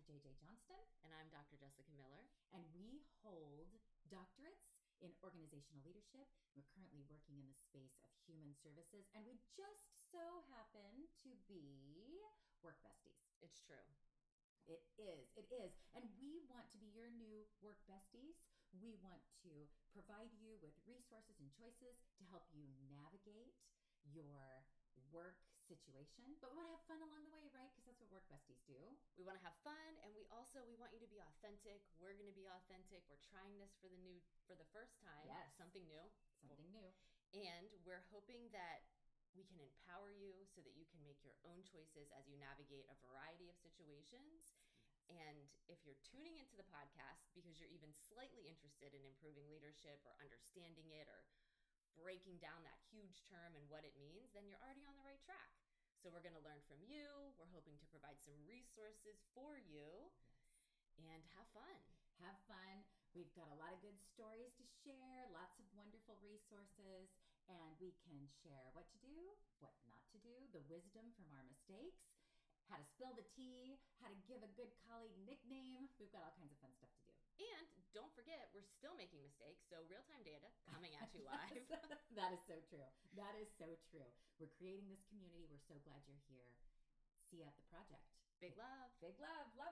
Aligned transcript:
Dr. 0.00 0.16
JJ 0.16 0.32
Johnston. 0.40 0.80
And 1.04 1.12
I'm 1.12 1.28
Dr. 1.28 1.60
Jessica 1.60 1.92
Miller. 1.92 2.24
And 2.56 2.64
we 2.72 3.04
hold 3.20 3.68
doctorates 4.08 4.72
in 5.04 5.12
organizational 5.20 5.84
leadership. 5.84 6.24
We're 6.56 6.64
currently 6.72 7.04
working 7.04 7.36
in 7.36 7.44
the 7.44 7.52
space 7.52 8.00
of 8.00 8.08
human 8.24 8.56
services, 8.64 9.12
and 9.12 9.28
we 9.28 9.36
just 9.52 9.92
so 10.08 10.40
happen 10.56 11.04
to 11.20 11.36
be 11.44 12.16
work 12.64 12.80
besties. 12.80 13.28
It's 13.44 13.60
true. 13.60 13.84
It 14.64 14.80
is. 14.96 15.36
It 15.36 15.52
is. 15.52 15.76
And 15.92 16.08
we 16.16 16.40
want 16.48 16.72
to 16.72 16.80
be 16.80 16.88
your 16.96 17.12
new 17.12 17.44
work 17.60 17.84
besties. 17.84 18.40
We 18.72 18.96
want 19.04 19.20
to 19.44 19.52
provide 19.92 20.32
you 20.32 20.56
with 20.64 20.72
resources 20.88 21.36
and 21.44 21.52
choices 21.52 22.00
to 22.16 22.22
help 22.32 22.48
you 22.56 22.72
navigate 22.88 23.52
your 24.08 24.64
work 25.12 25.44
situation, 25.68 26.40
but 26.40 26.48
we 26.50 26.56
want 26.56 26.72
to 26.72 26.76
have 26.80 26.88
fun 26.88 27.04
along 27.04 27.20
the 27.28 27.29
work 28.20 28.28
besties 28.28 28.60
do. 28.68 28.76
We 29.16 29.24
want 29.24 29.40
to 29.40 29.44
have 29.44 29.56
fun 29.64 29.96
and 30.04 30.12
we 30.12 30.28
also 30.28 30.60
we 30.68 30.76
want 30.76 30.92
you 30.92 31.00
to 31.00 31.08
be 31.08 31.24
authentic. 31.24 31.80
We're 31.96 32.12
going 32.12 32.28
to 32.28 32.36
be 32.36 32.44
authentic. 32.44 33.00
We're 33.08 33.22
trying 33.24 33.56
this 33.56 33.72
for 33.80 33.88
the 33.88 33.96
new 33.96 34.20
for 34.44 34.52
the 34.52 34.68
first 34.76 35.00
time 35.00 35.24
yes. 35.24 35.56
something 35.56 35.84
new. 35.88 36.04
Something 36.44 36.68
new. 36.68 36.92
And 37.32 37.72
we're 37.88 38.04
hoping 38.12 38.52
that 38.52 38.84
we 39.32 39.46
can 39.46 39.62
empower 39.62 40.10
you 40.10 40.34
so 40.50 40.60
that 40.66 40.74
you 40.74 40.84
can 40.90 41.00
make 41.06 41.22
your 41.22 41.38
own 41.46 41.62
choices 41.62 42.10
as 42.12 42.26
you 42.26 42.34
navigate 42.36 42.84
a 42.90 42.96
variety 43.00 43.48
of 43.48 43.56
situations. 43.56 44.60
Yes. 45.08 45.16
and 45.26 45.50
if 45.66 45.82
you're 45.82 45.98
tuning 46.06 46.38
into 46.38 46.54
the 46.54 46.66
podcast 46.70 47.30
because 47.34 47.58
you're 47.58 47.72
even 47.72 47.90
slightly 47.90 48.46
interested 48.46 48.94
in 48.94 49.02
improving 49.02 49.48
leadership 49.50 49.98
or 50.06 50.14
understanding 50.20 50.86
it 50.94 51.08
or 51.10 51.24
breaking 51.98 52.38
down 52.38 52.62
that 52.64 52.78
huge 52.90 53.22
term 53.26 53.52
and 53.58 53.66
what 53.68 53.82
it 53.82 53.94
means, 53.98 54.30
then 54.32 54.46
you're 54.46 54.60
already 54.62 54.86
on 54.86 54.94
the. 54.96 54.99
So 56.00 56.08
we're 56.08 56.24
going 56.24 56.40
to 56.40 56.48
learn 56.48 56.64
from 56.64 56.80
you. 56.88 57.04
We're 57.36 57.52
hoping 57.52 57.76
to 57.76 57.86
provide 57.92 58.16
some 58.24 58.40
resources 58.48 59.20
for 59.36 59.60
you. 59.60 60.08
Yes. 60.96 61.12
And 61.12 61.20
have 61.36 61.44
fun. 61.52 61.76
Have 62.24 62.40
fun. 62.48 62.88
We've 63.12 63.28
got 63.36 63.52
a 63.52 63.58
lot 63.60 63.76
of 63.76 63.84
good 63.84 64.00
stories 64.00 64.56
to 64.56 64.64
share, 64.80 65.28
lots 65.28 65.60
of 65.60 65.68
wonderful 65.76 66.16
resources, 66.24 67.12
and 67.52 67.76
we 67.76 67.92
can 68.08 68.24
share 68.40 68.72
what 68.72 68.88
to 68.96 68.98
do, 69.04 69.36
what 69.60 69.76
not 69.92 70.00
to 70.16 70.18
do, 70.24 70.32
the 70.56 70.64
wisdom 70.72 71.12
from 71.20 71.28
our 71.36 71.44
mistakes, 71.44 72.09
how 72.70 72.78
to 72.78 72.86
spill 72.86 73.10
the 73.18 73.26
tea, 73.34 73.82
how 73.98 74.08
to 74.08 74.18
give 74.30 74.40
a 74.46 74.50
good 74.54 74.70
colleague 74.86 75.18
nickname. 75.26 75.90
We've 75.98 76.10
got 76.14 76.22
all 76.22 76.34
kinds 76.38 76.54
of 76.54 76.58
fun 76.62 76.70
stuff 76.78 76.94
to 76.94 77.02
do. 77.10 77.14
And 77.42 77.66
don't 77.90 78.14
forget, 78.14 78.48
we're 78.54 78.66
still 78.78 78.94
making 78.94 79.18
mistakes. 79.26 79.66
So 79.66 79.82
real 79.90 80.06
time 80.06 80.22
data 80.22 80.46
coming 80.70 80.94
at 81.02 81.10
you 81.10 81.26
live. 81.30 81.66
that 82.18 82.30
is 82.30 82.42
so 82.46 82.62
true. 82.70 82.86
That 83.18 83.34
is 83.34 83.50
so 83.58 83.74
true. 83.90 84.06
We're 84.38 84.54
creating 84.54 84.86
this 84.86 85.02
community. 85.10 85.50
We're 85.50 85.66
so 85.66 85.76
glad 85.82 86.00
you're 86.06 86.22
here. 86.30 86.54
See 87.28 87.42
you 87.42 87.46
at 87.46 87.58
the 87.58 87.66
project. 87.66 88.06
Big 88.38 88.56
love. 88.56 88.88
Big 89.02 89.18
love. 89.20 89.46
Love. 89.58 89.69